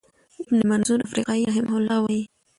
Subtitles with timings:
[0.41, 2.23] ابن منظور افریقایی رحمه الله وایی،